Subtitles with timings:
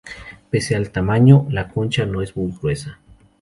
[0.49, 2.97] Pese al tamaño, la concha no es muy gruesa.